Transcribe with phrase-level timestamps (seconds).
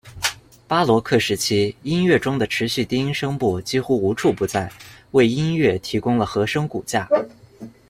[0.67, 4.67] 巴罗克时期音乐中的持续低音声部几乎无处不在，
[5.11, 7.07] 为音乐提供了和声骨架。